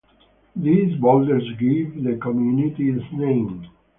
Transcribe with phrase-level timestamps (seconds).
[0.55, 3.67] These boulders gave the community its name.